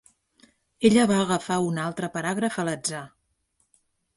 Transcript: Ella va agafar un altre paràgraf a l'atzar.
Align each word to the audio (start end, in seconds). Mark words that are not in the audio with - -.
Ella 0.89 1.03
va 1.11 1.17
agafar 1.25 1.57
un 1.65 1.77
altre 1.83 2.11
paràgraf 2.17 2.59
a 2.59 2.67
l'atzar. 2.71 3.07